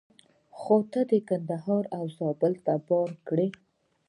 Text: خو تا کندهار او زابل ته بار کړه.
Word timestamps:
خو 0.59 0.75
تا 0.91 1.01
کندهار 1.27 1.83
او 1.97 2.03
زابل 2.17 2.53
ته 2.65 2.73
بار 2.87 3.09
کړه. 3.27 3.47